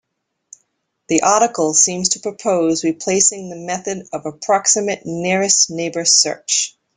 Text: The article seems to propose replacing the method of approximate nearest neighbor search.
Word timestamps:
The 1.09 1.21
article 1.21 1.75
seems 1.75 2.09
to 2.09 2.19
propose 2.21 2.83
replacing 2.83 3.49
the 3.49 3.55
method 3.55 4.07
of 4.11 4.25
approximate 4.25 5.05
nearest 5.05 5.69
neighbor 5.69 6.05
search. 6.05 6.75